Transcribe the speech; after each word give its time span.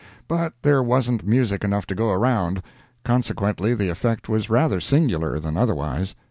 But 0.27 0.53
there 0.63 0.81
wasn't 0.81 1.27
music 1.27 1.63
enough 1.63 1.85
to 1.85 1.93
go 1.93 2.09
around: 2.09 2.63
consequently, 3.03 3.75
the 3.75 3.89
effect 3.89 4.27
was 4.27 4.49
rather 4.49 4.79
singular, 4.79 5.39
than 5.39 5.55
otherwise. 5.57 6.15